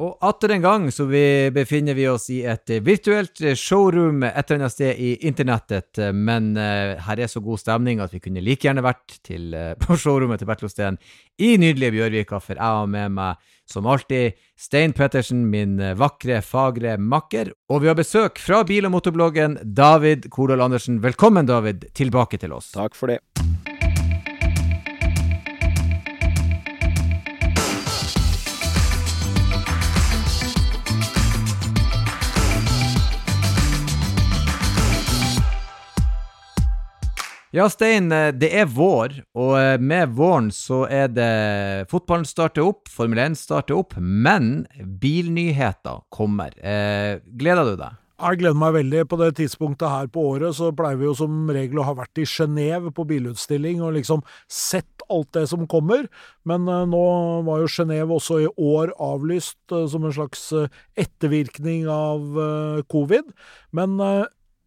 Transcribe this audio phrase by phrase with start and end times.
[0.00, 4.62] Og atter en gang så vi befinner vi oss i et virtuelt showroom et eller
[4.62, 8.64] annet sted i internettet, men uh, her er så god stemning at vi kunne like
[8.64, 10.96] gjerne vært til, uh, på showrommet til Bertil Osten
[11.36, 16.96] i nydelige Bjørvika, for jeg har med meg, som alltid, Stein Pettersen, min vakre, fagre
[16.98, 17.52] makker.
[17.70, 20.98] Og vi har besøk fra bil- og motorbloggen David Kordal Andersen.
[21.04, 22.72] Velkommen, David, tilbake til oss.
[22.74, 23.20] Takk for det.
[37.50, 41.32] Ja, Stein, eh, det er vår, og eh, med våren så er det
[41.90, 44.68] Fotballen starter opp, Formel 1 starter opp, men
[45.02, 46.54] bilnyheter kommer.
[46.62, 47.98] Eh, gleder du deg?
[48.20, 49.02] Jeg gleder meg veldig.
[49.10, 52.22] På det tidspunktet her på året så pleier vi jo som regel å ha vært
[52.22, 56.04] i Genéve på bilutstilling og liksom sett alt det som kommer.
[56.46, 57.04] Men nå
[57.48, 60.50] var jo Genéve også i år avlyst som en slags
[61.00, 63.32] ettervirkning av covid.
[63.72, 63.96] Men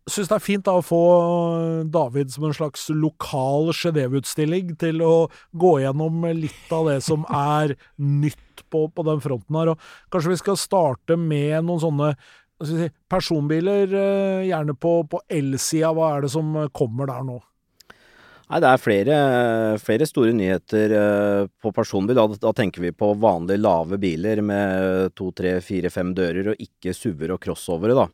[0.09, 1.01] syns det er fint da å få
[1.91, 5.13] David som en slags lokal Genéve-utstilling til å
[5.55, 9.73] gå gjennom litt av det som er nytt på, på, den fronten her.
[9.73, 12.11] Og kanskje vi skal starte med noen sånne
[12.67, 15.93] si, personbiler, eh, gjerne på, på elsida.
[15.95, 17.39] Hva er det som kommer der nå?
[18.53, 19.17] Nei, Det er flere,
[19.81, 22.17] flere store nyheter eh, på personbil.
[22.19, 26.61] Da, da, tenker vi på vanlige lave biler med to, tre, fire, fem dører, og
[26.61, 27.95] ikke SUV-er og crossovere.
[27.97, 28.09] da.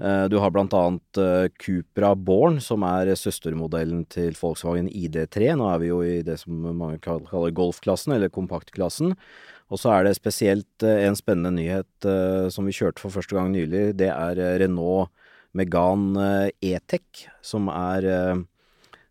[0.00, 5.52] Eh, du har blant annet eh, Cupra Born, som er søstermodellen til Volkswagen ID3.
[5.60, 9.12] Nå er vi jo i det som mange kaller golfklassen, eller kompaktklassen.
[9.70, 12.08] Og så er det spesielt eh, en spennende nyhet
[12.54, 13.90] som vi kjørte for første gang nylig.
[14.00, 15.12] Det er Renault
[15.56, 18.06] Megane E-Tech, som er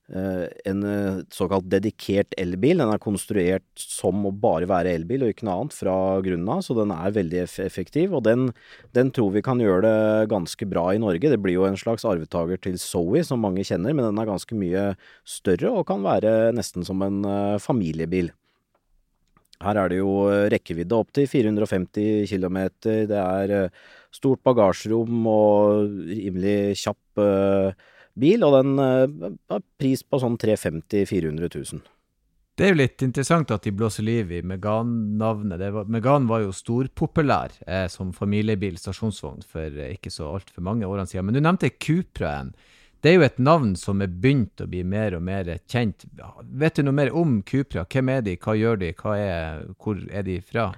[0.09, 2.81] en eh, såkalt dedikert elbil.
[2.81, 6.63] Den er konstruert som å bare være elbil og ikke noe annet fra grunnen av,
[6.65, 8.15] så den er veldig effektiv.
[8.17, 8.49] Og den,
[8.97, 11.29] den, tror vi kan gjøre det ganske bra i Norge.
[11.29, 14.57] Det blir jo en slags arvetaker til Zoe, som mange kjenner, men den er ganske
[14.57, 14.89] mye
[15.27, 18.31] større og kan være nesten som en uh, familiebil.
[19.59, 20.11] Her er det jo
[20.49, 22.59] rekkevidde opp til 450 km.
[22.79, 23.73] Det er
[24.15, 27.89] stort bagasjerom og rimelig kjapp uh,
[28.19, 31.87] bil, og den eh, har pris på sånn 350 400 000.
[32.59, 35.61] Det er jo litt interessant at de blåser liv i Megan-navnet.
[35.87, 41.07] Megan var jo storpopulær eh, som familiebil, stasjonsvogn, for eh, ikke så altfor mange årene
[41.07, 41.29] siden.
[41.29, 42.51] Men du nevnte Cupraen.
[42.99, 46.03] Det er jo et navn som er begynt å bli mer og mer kjent.
[46.51, 47.85] Vet du noe mer om Cupra?
[47.87, 50.73] Hvem er de, hva gjør de, hva er, hvor er de fra?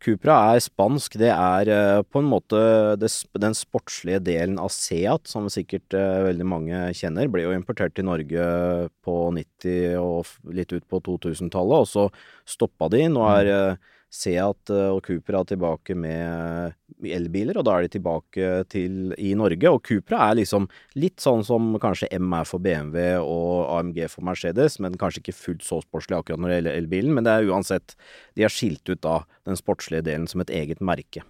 [0.00, 1.18] Cupra er spansk.
[1.20, 2.60] Det er uh, på en måte
[3.00, 7.28] den sportslige delen av Seat, som sikkert uh, veldig mange kjenner.
[7.28, 8.46] Ble jo importert til Norge
[9.04, 12.08] på 90- og litt ut på 2000-tallet, og så
[12.48, 13.04] stoppa de.
[13.12, 13.52] Nå er
[14.10, 16.74] uh, Seat og Cupra tilbake med
[17.06, 19.70] elbiler, og da er de tilbake til i Norge.
[19.70, 24.26] Og Cupra er liksom litt sånn som kanskje M er for BMW og AMG for
[24.26, 27.14] Mercedes, men kanskje ikke fullt så sportslig akkurat når det gjelder elbilen.
[27.14, 27.96] Men det er uansett
[28.36, 31.24] De har skilt ut da den sportslige delen som et eget merke.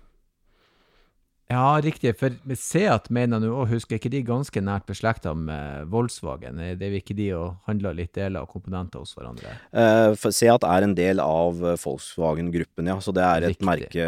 [1.50, 2.12] Ja, riktig.
[2.14, 6.60] For Seat mener nå òg, husker ikke de ganske nært beslekta med Volkswagen?
[6.78, 9.56] Det er ikke de og handler litt deler av komponenter hos hverandre?
[9.74, 13.00] Uh, Seat er en del av Volkswagen-gruppen, ja.
[13.02, 13.66] Så det er et riktig.
[13.66, 14.06] merke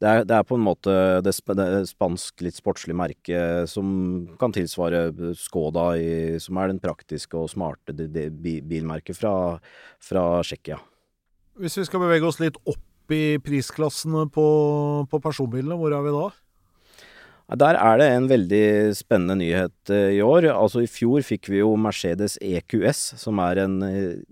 [0.00, 3.90] det er, det er, på en måte det, det spansk, litt sportslige merket som
[4.40, 9.34] kan tilsvare Skoda, i, som er den praktiske og smarte bilmerket fra,
[10.00, 10.80] fra Tsjekkia.
[11.60, 14.46] Hvis vi skal bevege oss litt opp i prisklassene på,
[15.10, 16.30] på personbilene, hvor er vi da?
[17.58, 20.44] Der er det en veldig spennende nyhet eh, i år.
[20.54, 24.22] Altså I fjor fikk vi jo Mercedes EQS, som er en eh,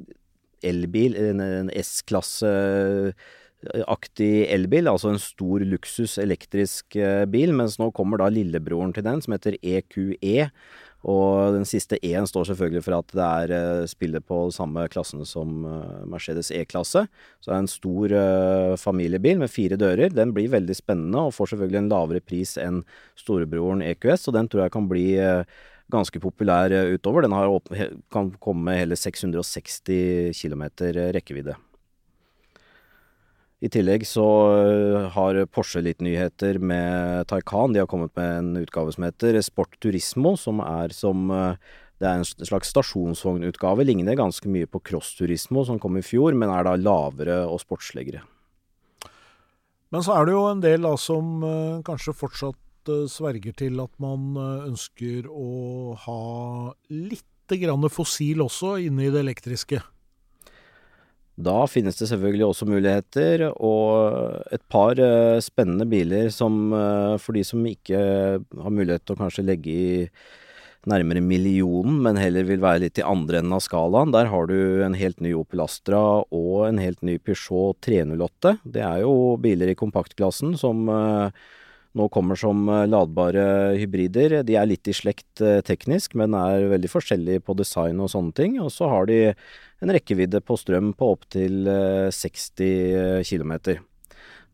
[0.62, 4.86] elbil, en, S-klasseaktig elbil.
[4.86, 7.50] Altså en stor luksus elektrisk eh, bil.
[7.58, 10.46] Mens nå kommer da lillebroren til den, som heter EQE.
[11.06, 15.26] Og den siste E-en står selvfølgelig for at det er uh, spiller på samme klassene
[15.28, 17.04] som uh, Mercedes E-klasse.
[17.38, 20.10] Så det er en stor uh, familiebil med fire dører.
[20.10, 22.82] Den blir veldig spennende og får selvfølgelig en lavere pris enn
[23.18, 25.06] storebroren EQS, og den tror jeg kan bli
[25.88, 27.24] ganske populær utover.
[27.24, 27.48] Den har,
[28.12, 30.66] kan komme med hele 660 km
[31.14, 31.56] rekkevidde.
[33.58, 34.24] I tillegg så
[34.54, 37.74] øh, har Porsche litt nyheter med Taycan.
[37.74, 41.56] De har kommet med en utgave som heter Sport Turismo, som er som øh,
[41.98, 43.82] det er en slags stasjonsvognutgave.
[43.82, 47.58] Ligner ganske mye på Cross Turismo som kom i fjor, men er da lavere og
[47.64, 48.22] sportsligere.
[49.90, 53.90] Men så er det jo en del da som uh, kanskje fortsatt sverger til at
[54.00, 56.20] man ønsker å ha
[56.88, 59.82] litt grann fossil også inne i det elektriske.
[61.38, 67.38] Da finnes det selvfølgelig også muligheter, og et par uh, spennende biler som uh, for
[67.38, 68.00] de som ikke
[68.42, 69.92] har mulighet til å kanskje legge i
[70.88, 74.10] nærmere millionen, men heller vil være litt i andre enden av skalaen.
[74.14, 78.56] Der har du en helt ny Opel Astra og en helt ny Peugeot 308.
[78.64, 81.30] Det er jo biler i kompaktklassen som uh,
[81.98, 84.38] nå kommer som ladbare hybrider.
[84.46, 88.56] De er litt i slekt teknisk, men er veldig forskjellige på design og sånne ting.
[88.62, 91.68] Og så har de en rekkevidde på strøm på opptil
[92.14, 93.82] 60 km.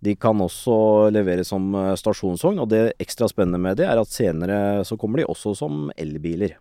[0.05, 0.77] De kan også
[1.15, 5.21] leveres som eh, stasjonsvogn, og det ekstra spennende med det er at senere så kommer
[5.21, 6.59] de også som elbiler.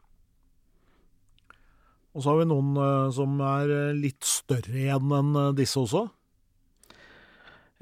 [2.14, 6.08] Og så har vi noen eh, som er eh, litt større igjen enn disse også?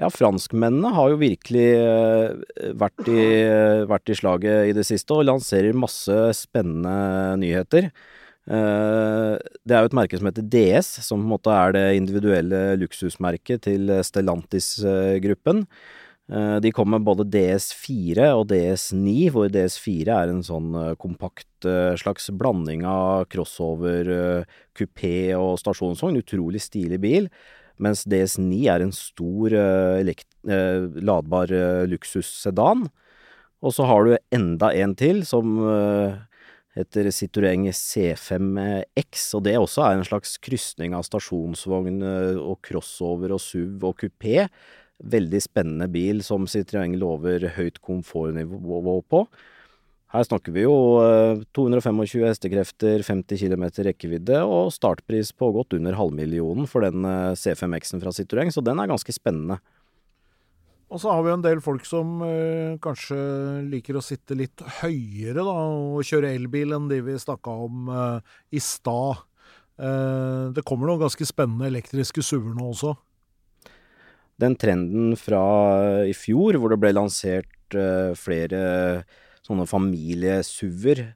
[0.01, 1.67] Ja, franskmennene har jo virkelig
[2.81, 3.25] vært i,
[3.85, 7.91] vært i slaget i det siste og lanserer masse spennende nyheter.
[8.49, 11.85] Eh, det er jo et merke som heter DS, som på en måte er det
[11.99, 15.65] individuelle luksusmerket til Stellantis-gruppen.
[16.31, 21.47] Eh, de kommer med både DS4 og DS9, hvor DS4 er en sånn eh, kompakt
[22.01, 24.07] slags blanding av crossover,
[24.73, 26.17] kupé og stasjonsvogn.
[26.23, 27.27] Utrolig stilig bil.
[27.81, 29.55] Mens DS9 er en stor
[31.01, 31.51] ladbar
[31.89, 32.87] luksussedan.
[33.61, 35.59] Og så har du enda en til som
[36.77, 43.35] heter Citroën C5X, og det også er en slags krysning av stasjonsvogn eh, og crossover
[43.35, 44.45] og SUV og kupé.
[45.11, 49.25] Veldig spennende bil som Citroën lover høyt komfortnivå på.
[50.11, 50.73] Her snakker vi jo
[51.55, 57.31] 225 eh, hestekrefter, 50 km rekkevidde og startpris på godt under halvmillionen for den eh,
[57.39, 59.61] C5X-en fra Citroën, så den er ganske spennende.
[60.91, 63.17] Og så har vi en del folk som eh, kanskje
[63.71, 68.35] liker å sitte litt høyere da, og kjøre elbil enn de vi snakka om eh,
[68.51, 69.23] i stad.
[69.79, 72.97] Eh, det kommer noen ganske spennende elektriske SUV-er nå også.
[74.43, 75.41] Den trenden fra
[76.03, 78.59] i fjor, hvor det ble lansert eh, flere
[79.47, 81.09] sånne familie-SUV-er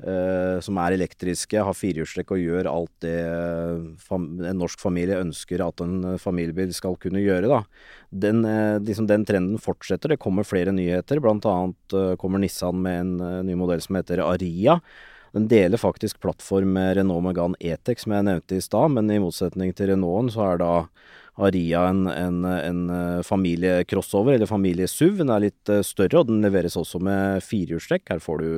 [0.00, 5.60] Uh, som er elektriske, har firehjulstrekk og gjør alt det uh, en norsk familie ønsker
[5.60, 7.50] at en uh, familiebil skal kunne gjøre.
[7.50, 7.58] Da.
[8.24, 8.40] Den,
[8.86, 10.14] liksom den, trenden fortsetter.
[10.14, 11.20] Det kommer flere nyheter.
[11.22, 14.78] Blant annet kommer Nissan med en ny modell som heter Aria.
[15.36, 19.20] Den deler faktisk plattform med Renault Megane E-Tech, som jeg nevnte i stad, men i
[19.22, 20.72] motsetning til Renaulten så er da
[21.40, 22.80] Aria en, en, en
[23.24, 25.22] familiecrossover, eller familie-SUV.
[25.22, 28.10] Den er litt større, og den leveres også med firehjulstrekk.
[28.12, 28.50] Her får du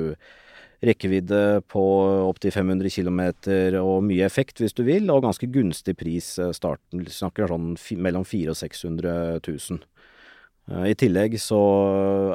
[0.85, 1.83] rekkevidde på
[2.27, 3.21] opptil 500 km
[3.81, 7.05] og mye effekt hvis du vil, og ganske gunstig pris eh, starten.
[7.05, 9.15] Snakker sånn mellom 400 og 600
[9.47, 9.79] 000.
[10.71, 11.61] Eh, I tillegg så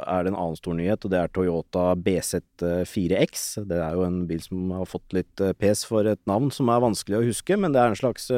[0.05, 3.47] er det en annen stor nyhet, og det er Toyota BZ4X.
[3.71, 6.73] Det er jo en bil som har fått litt eh, pes for et navn som
[6.73, 8.31] er vanskelig å huske, men det er en slags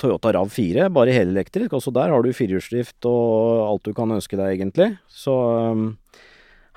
[0.00, 1.76] Toyota RAV4, bare helelektrisk.
[1.78, 4.92] Også der har du firehjulsdrift og alt du kan ønske deg, egentlig.
[5.08, 5.34] Så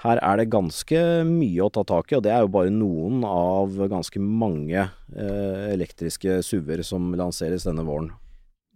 [0.01, 3.21] her er det ganske mye å ta tak i, og det er jo bare noen
[3.27, 8.09] av ganske mange uh, elektriske SUV-er som lanseres denne våren.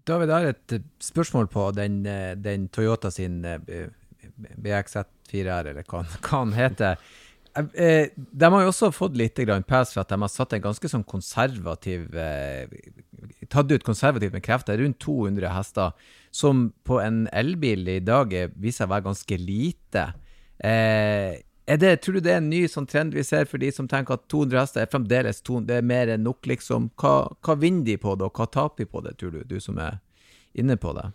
[0.06, 3.88] David, jeg har et spørsmål på den, eh, den Toyota sin eh,
[4.62, 7.00] BXZ4R, eller hva, hva den heter.
[7.56, 10.92] Eh, de har jo også fått litt pass for at de har satt en ganske
[10.92, 12.06] sånn konservativ
[13.50, 15.91] Tatt ut konservativt med krefter, rundt 200 hester,
[16.31, 20.06] som på en elbil i dag viser seg å være ganske lite.
[20.59, 23.87] Eh, det, tror du det er en ny sånn trend vi ser for de som
[23.90, 26.92] tenker at 200 hester er fremdeles 200, det er mer enn nok, liksom?
[27.01, 29.57] Hva, hva vinner de på det, og hva taper de på det, tror du, du
[29.63, 30.01] som er
[30.54, 31.09] inne på det?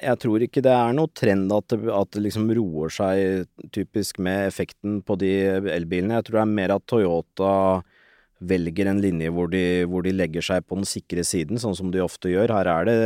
[0.00, 4.22] Jeg tror ikke det er noe trend at det, at det liksom roer seg typisk
[4.24, 5.32] med effekten på de
[5.74, 6.16] elbilene.
[6.16, 7.52] Jeg tror det er mer at Toyota
[8.42, 11.90] velger en linje hvor de, hvor de, legger seg på den sikre siden, sånn som
[11.94, 12.52] de ofte gjør.
[12.56, 12.98] Her er det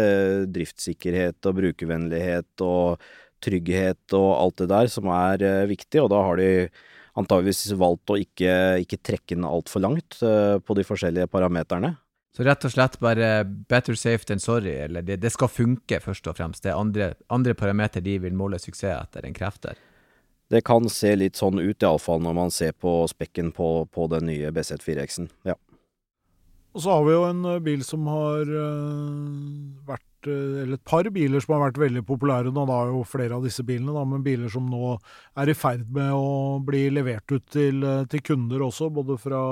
[0.56, 3.02] driftssikkerhet og brukervennlighet og
[3.44, 6.50] trygghet og alt det der som er eh, viktig, og da har de
[7.18, 11.94] antageligvis valgt å ikke, ikke trekke den altfor langt eh, på de forskjellige parameterne.
[12.35, 16.28] Så rett og slett bare better safe than sorry, eller det, det skal funke, først
[16.30, 16.62] og fremst.
[16.62, 19.78] Det er andre, andre parameter de vil måle suksess etter enn krefter.
[20.48, 24.30] Det kan se litt sånn ut, iallfall når man ser på spekken på, på den
[24.30, 25.28] nye BZ4X-en.
[25.48, 25.58] Ja.
[26.76, 30.84] Og så har vi jo en eh, bil som har uh, vært Eh, eller et
[30.84, 32.64] par biler som har vært veldig populære nå.
[32.68, 34.96] Da er jo flere av disse bilene, da, men biler som nå
[35.38, 38.90] er i ferd med å bli levert ut til, eh, til kunder også.
[38.90, 39.42] Både fra,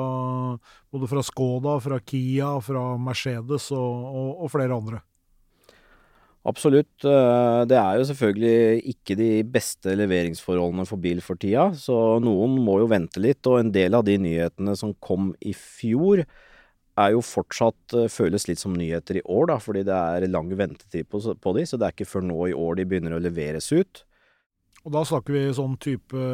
[0.91, 5.03] både fra, Skoda, fra Kia, fra Mercedes og, og, og flere andre.
[6.47, 7.03] Absolutt.
[7.03, 12.55] Eh, det er jo selvfølgelig ikke de beste leveringsforholdene for bil for tida, så noen
[12.63, 13.43] må jo vente litt.
[13.51, 16.23] Og en del av de nyhetene som kom i fjor,
[16.97, 20.49] er jo fortsatt uh, føles litt som nyheter i år, da, fordi det er lang
[20.57, 23.21] ventetid på, på de, så det er ikke før nå i år de begynner å
[23.21, 24.01] leveres ut.
[24.87, 26.27] Og da snakker vi sånn type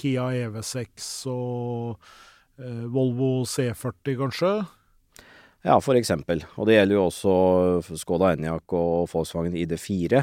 [0.00, 1.98] Kia EV6 og
[2.62, 4.52] eh, Volvo C40, kanskje?
[5.60, 6.40] Ja, for eksempel.
[6.56, 10.22] Og det gjelder jo også Skoda Enyaq og Volkswagen ID4.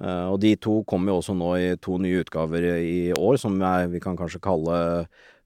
[0.00, 3.60] Uh, og de to kommer jo også nå i to nye utgaver i år, som
[3.92, 4.78] vi kan kanskje kalle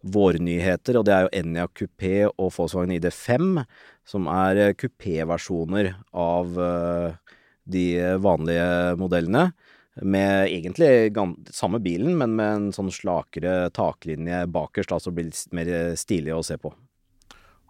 [0.06, 0.96] vårnyheter.
[0.96, 3.60] Og det er jo Enyaq kupé og Volkswagen ID5,
[4.08, 7.36] som er kupéversjoner av uh,
[7.68, 7.86] de
[8.22, 9.50] vanlige modellene.
[9.96, 11.12] Med egentlig
[11.56, 16.44] samme bilen, men med en sånn slakere taklinje bakerst, altså blir litt mer stilig å
[16.44, 16.72] se på.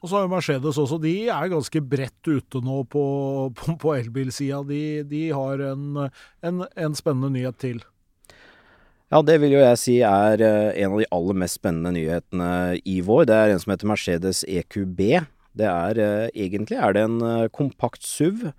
[0.07, 3.03] Og så har jo Mercedes også, de er ganske bredt ute nå på,
[3.59, 4.61] på, på elbilsida.
[4.69, 5.97] De, de, har en,
[6.47, 7.81] en, en, spennende nyhet til.
[9.11, 12.79] Ja, det vil jo jeg si er eh, en av de aller mest spennende nyhetene
[12.87, 13.27] i vår.
[13.27, 15.03] Det er en som heter Mercedes EQB.
[15.59, 18.53] Det er eh, egentlig er det en eh, kompakt SUV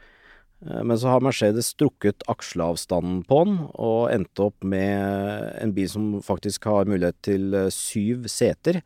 [0.58, 6.08] men så har Mercedes strukket aksjeavstanden på den, og endte opp med en bil som
[6.26, 8.80] faktisk har mulighet til syv seter.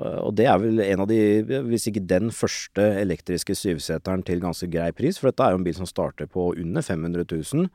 [0.00, 1.20] Eh, og det er vel en av de,
[1.68, 5.66] hvis ikke den første elektriske syvseteren til ganske grei pris, for dette er jo en
[5.66, 7.70] bil som starter på under 500 000.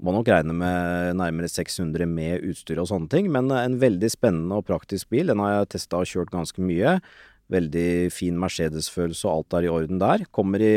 [0.00, 4.60] Må nok regne med nærmere 600 med utstyr og sånne ting, men en veldig spennende
[4.60, 5.28] og praktisk bil.
[5.28, 6.98] Den har jeg testa og kjørt ganske mye.
[7.50, 10.24] Veldig fin Mercedes-følelse, og alt er i orden der.
[10.30, 10.74] Kommer i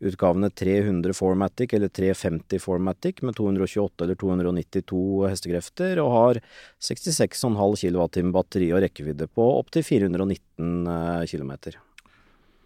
[0.00, 6.40] utgavene 300 Formatic eller 350 Formatic med 228 eller 292 hestekrefter, og har
[6.80, 10.88] 66,5 kWh batteri og rekkevidde på opptil 419
[11.28, 11.52] km.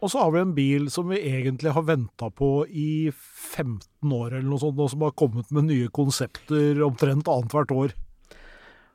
[0.01, 4.39] Og så har vi en bil som vi egentlig har venta på i 15 år
[4.39, 7.93] eller noe sånt, og som har kommet med nye konsepter omtrent annethvert år.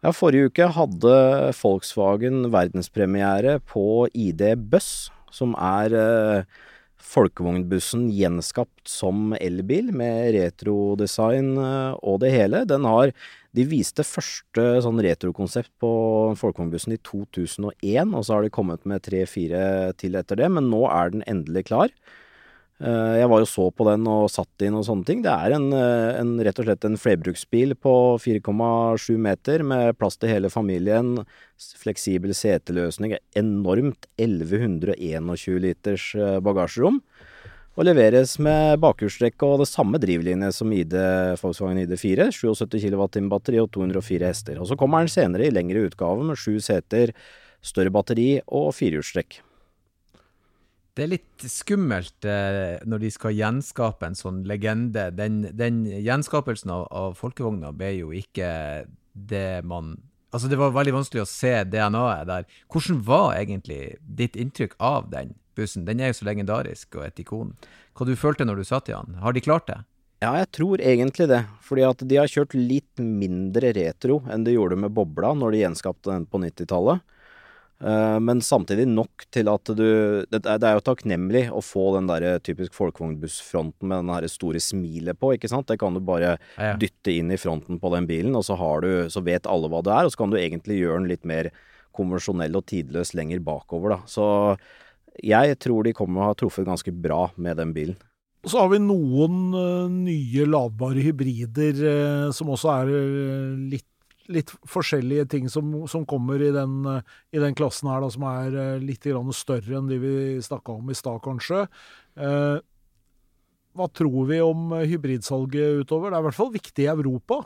[0.06, 1.14] Ja, forrige uke hadde
[1.58, 6.60] Volkswagen verdenspremiere på ID Buss, som er eh,
[7.02, 12.62] folkevognbussen gjenskapt som elbil, med retrodesign eh, og det hele.
[12.70, 13.16] Den har
[13.56, 15.90] De viste første sånn retrokonsept på
[16.38, 20.84] folkevognbussen i 2001, og så har de kommet med tre-fire til etter det, men nå
[20.92, 21.98] er den endelig klar.
[22.84, 25.22] Eh, jeg var jo så på den og satt inn og sånne ting.
[25.24, 30.18] Det er en, eh, en rett og slett en flerbruksbil på 4,7 meter med plass
[30.18, 31.26] til hele familien.
[31.56, 33.16] Fleksibel seteløsning.
[33.34, 37.00] Enormt 1121 liters eh, bagasjerom.
[37.78, 40.96] Og leveres med bakhjulstrekk og det samme drivlinje som ID
[41.40, 42.32] Volkswagen ID4.
[42.32, 44.60] 77 kWh batteri og 204 hester.
[44.60, 47.12] Og så kommer den senere i lengre utgave med sju seter,
[47.62, 49.45] større batteri og firehjulstrekk.
[50.96, 55.10] Det er litt skummelt eh, når de skal gjenskape en sånn legende.
[55.12, 58.50] Den, den gjenskapelsen av, av folkevogna ble jo ikke
[59.14, 59.98] det man
[60.36, 62.48] Altså, det var veldig vanskelig å se DNA-et der.
[62.68, 65.86] Hvordan var egentlig ditt inntrykk av den bussen?
[65.88, 67.54] Den er jo så legendarisk og et ikon.
[67.96, 69.16] Hva du følte når du satt i den?
[69.24, 69.78] Har de klart det?
[70.26, 71.42] Ja, jeg tror egentlig det.
[71.64, 75.64] Fordi at de har kjørt litt mindre retro enn de gjorde med Bobla når de
[75.64, 77.15] gjenskapte den på 90-tallet.
[77.84, 79.84] Uh, men samtidig nok til at du
[80.32, 84.62] Det, det er jo takknemlig å få den der typisk folkevognbussfronten med den her store
[84.64, 85.68] smilet på, ikke sant.
[85.68, 86.74] Det kan du bare ja, ja.
[86.80, 89.84] dytte inn i fronten på den bilen, og så, har du, så vet alle hva
[89.84, 90.08] det er.
[90.08, 91.52] Og så kan du egentlig gjøre den litt mer
[91.96, 94.00] konvensjonell og tidløs lenger bakover, da.
[94.08, 94.26] Så
[95.24, 98.00] jeg tror de kommer å ha truffet ganske bra med den bilen.
[98.46, 102.92] Så har vi noen uh, nye ladbare hybrider uh, som også er
[103.72, 103.88] litt
[104.32, 106.80] litt forskjellige ting som, som kommer i den,
[107.32, 110.90] i den, klassen her, da, som er eh, litt større enn de vi snakka om
[110.90, 111.66] i stad, kanskje.
[112.16, 112.58] Eh,
[113.76, 116.12] hva tror vi om hybridsalget utover?
[116.12, 117.42] Det er i hvert fall viktig i Europa.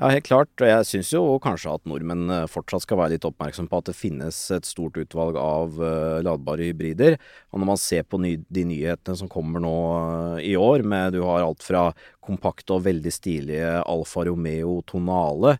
[0.00, 0.54] Ja, helt klart.
[0.62, 3.90] Og jeg syns jo kanskje at nordmenn eh, fortsatt skal være litt oppmerksom på at
[3.90, 7.18] det finnes et stort utvalg av uh, ladbare hybrider.
[7.52, 11.18] Og når man ser på ny, de nyhetene som kommer nå uh, i år, med
[11.18, 11.90] du har alt fra
[12.24, 15.58] kompakte og veldig stilige Alfa Romeo Tonale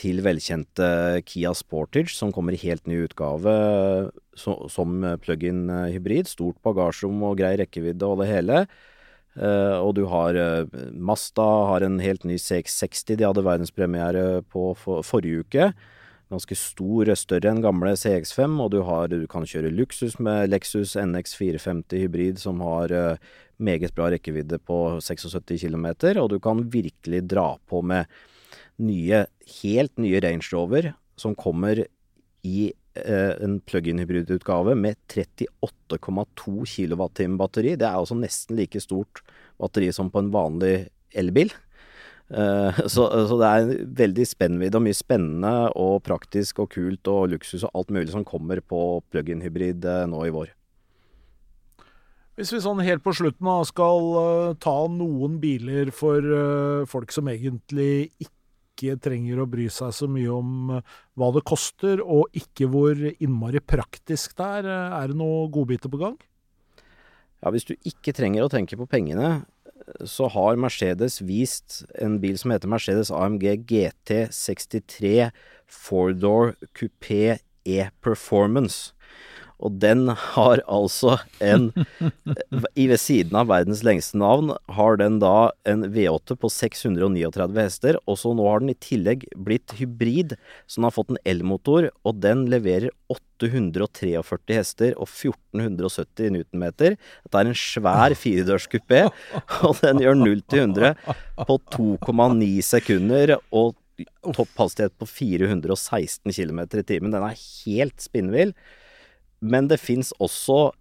[0.00, 0.86] til velkjente
[1.28, 3.52] Kia Sportage, som kommer i helt ny utgave
[4.40, 6.30] so, som plug-in hybrid.
[6.30, 8.62] Stort bagasjerom og grei rekkevidde og det hele.
[9.34, 13.16] Uh, og du har uh, Masta har en helt ny CX60.
[13.18, 15.70] De hadde verdenspremiere på for, forrige uke.
[16.32, 18.58] Ganske stor, større enn gamle CX5.
[18.62, 23.34] Og du, har, du kan kjøre luksus med Lexus NX 450 hybrid som har uh,
[23.58, 25.90] meget bra rekkevidde på 76 km.
[26.22, 28.06] Og du kan virkelig dra på med
[28.82, 29.26] nye,
[29.62, 31.84] helt nye Range Rover som kommer
[32.44, 37.74] i Eh, en plug-in hybridutgave med 38,2 kWh batteri.
[37.74, 39.24] Det er altså nesten like stort
[39.58, 40.76] batteri som på en vanlig
[41.14, 41.50] elbil.
[42.30, 47.34] Uh, så, så, det er veldig spennvidde og mye spennende og praktisk og kult og
[47.34, 50.52] luksus og alt mulig som kommer på plug-in hybrid uh, nå i vår.
[52.34, 56.24] Hvis vi sånn helt på slutten skal ta noen biler for
[56.90, 58.32] folk som egentlig ikke
[58.76, 60.82] trenger å bry seg så mye om uh,
[61.14, 66.00] hva det koster, og ikke hvor innmari praktisk det er, er det noen godbiter på
[66.02, 66.16] gang?
[67.44, 69.44] Ja, Hvis du ikke trenger å tenke på pengene,
[70.08, 75.30] så har Mercedes vist en bil som heter Mercedes AMG GT63
[75.68, 78.92] four-door coupé E-Performance.
[79.62, 81.70] Og den har altså en
[82.74, 88.18] Ved siden av verdens lengste navn har den da en V8 på 639 hester, og
[88.20, 90.34] så nå har den i tillegg blitt hybrid,
[90.66, 96.98] så den har fått en elmotor, og den leverer 843 hester og 1470 newtonmeter.
[97.24, 99.06] Dette er en svær firedørskupé,
[99.66, 100.94] og den gjør 0 til 100
[101.48, 103.38] på 2,9 sekunder.
[103.50, 103.74] og
[104.34, 107.12] topphastighet på 416 km i timen.
[107.14, 108.54] Den er helt spinnvill.
[109.44, 110.72] Men det fins også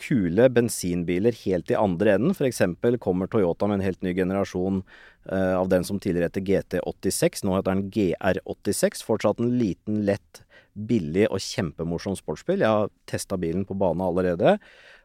[0.00, 2.32] kule bensinbiler helt i andre enden.
[2.32, 2.62] F.eks.
[3.02, 4.82] kommer Toyota med en helt ny generasjon
[5.30, 7.44] uh, av den som tidligere heter GT86.
[7.44, 9.04] Nå heter den GR86.
[9.06, 12.62] Fortsatt en liten, lett, billig og kjempemorsom sportsbil.
[12.62, 14.56] Jeg har testa bilen på bane allerede.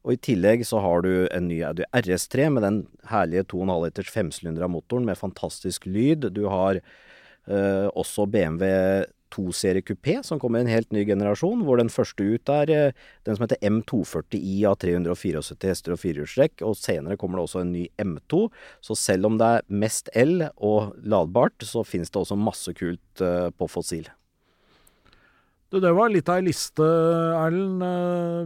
[0.06, 4.13] Og i tillegg så har du en ny Audi RS3 med den herlige 2,5 liters
[4.13, 6.30] femsylindra motoren med fantastisk lyd.
[6.38, 8.70] Du har uh, også BMW
[9.36, 13.06] 2-serie kupé, som kommer i en helt ny generasjon, hvor den første ut er uh,
[13.27, 17.74] den som heter M240i av 374 hester og firehjulstrekk, og senere kommer det også en
[17.75, 18.46] ny M2.
[18.86, 23.25] Så selv om det er mest el og ladbart, så finnes det også masse kult
[23.25, 24.08] uh, på fossil.
[25.74, 26.86] Du, det var litt av ei liste,
[27.36, 27.84] Erlend.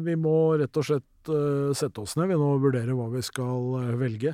[0.06, 1.06] Vi må rett og slett
[1.78, 4.32] sette oss ned vi nå og vurdere hva vi skal velge.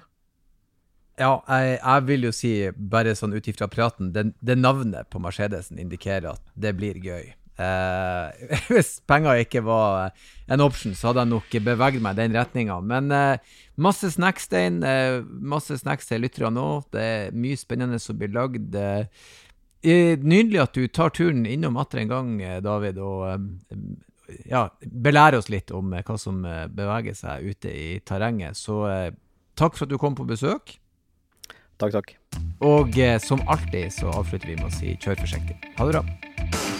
[1.15, 5.79] Ja, jeg, jeg, vil jo si, bare sånn ut ifra praten, det, navnet på Mercedesen
[5.79, 7.31] indikerer at det blir gøy.
[7.55, 10.11] Eh, hvis penger ikke var
[10.51, 12.81] en option, så hadde jeg nok beveget meg i den retninga.
[12.83, 16.67] Men eh, masse snackstein, eh, masse snacks til lytterne nå.
[16.91, 18.75] Det er mye spennende som blir lagd.
[18.75, 19.07] Eh,
[20.19, 23.83] nydelig at du tar turen innom atter en gang, eh, David, og eh,
[24.49, 28.57] ja, belærer oss litt om hva som beveger seg ute i terrenget.
[28.57, 28.81] Så
[29.55, 30.79] takk for at du kom på besøk.
[31.81, 32.15] Takk, takk.
[32.63, 35.59] Og eh, som alltid så avslutter vi med å si kjør forsiktig.
[35.75, 36.74] Ha det bra.